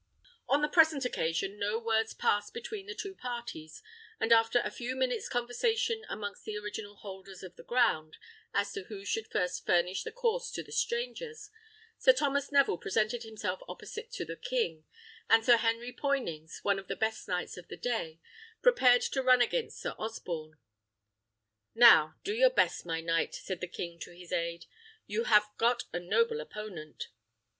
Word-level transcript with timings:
On 0.49 0.63
the 0.63 0.67
present 0.67 1.05
occasion 1.05 1.59
no 1.59 1.77
words 1.77 2.15
passed 2.15 2.55
between 2.55 2.87
the 2.87 2.95
two 2.95 3.13
parties, 3.13 3.83
and 4.19 4.31
after 4.33 4.59
a 4.61 4.71
few 4.71 4.95
minutes' 4.95 5.29
conversation 5.29 6.05
amongst 6.09 6.43
the 6.43 6.57
original 6.57 6.95
holders 6.95 7.43
of 7.43 7.55
the 7.55 7.61
ground 7.61 8.17
as 8.51 8.71
to 8.73 8.85
who 8.85 9.05
should 9.05 9.27
first 9.27 9.63
furnish 9.63 10.01
the 10.01 10.11
course 10.11 10.49
to 10.53 10.63
the 10.63 10.71
strangers, 10.71 11.51
Sir 11.99 12.13
Thomas 12.13 12.51
Neville 12.51 12.79
presented 12.79 13.21
himself 13.21 13.59
opposite 13.67 14.11
to 14.13 14.25
the 14.25 14.35
king, 14.35 14.85
and 15.29 15.45
Sir 15.45 15.57
Henry 15.57 15.93
Poynings, 15.93 16.61
one 16.63 16.79
of 16.79 16.87
the 16.87 16.95
best 16.95 17.27
knights 17.27 17.55
of 17.55 17.67
the 17.67 17.77
day, 17.77 18.19
prepared 18.63 19.03
to 19.03 19.21
run 19.21 19.39
against 19.39 19.79
Sir 19.79 19.93
Osborne. 19.99 20.57
"Now 21.75 22.15
do 22.23 22.33
your 22.33 22.49
best, 22.49 22.87
my 22.87 23.01
knight," 23.01 23.35
said 23.35 23.61
the 23.61 23.67
king 23.67 23.99
to 23.99 24.13
his 24.15 24.31
aid; 24.33 24.65
"you 25.05 25.25
have 25.25 25.47
got 25.59 25.83
a 25.93 25.99
noble 25.99 26.41
opponent." 26.41 27.09